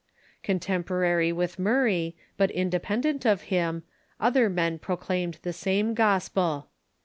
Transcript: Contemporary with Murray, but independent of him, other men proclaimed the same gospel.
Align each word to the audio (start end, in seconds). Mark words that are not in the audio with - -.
Contemporary 0.41 1.31
with 1.31 1.59
Murray, 1.59 2.15
but 2.35 2.49
independent 2.49 3.23
of 3.23 3.43
him, 3.53 3.83
other 4.19 4.49
men 4.49 4.79
proclaimed 4.79 5.37
the 5.43 5.53
same 5.53 5.93
gospel. 5.93 6.69